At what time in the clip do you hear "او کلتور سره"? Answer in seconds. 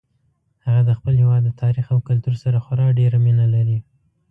1.93-2.57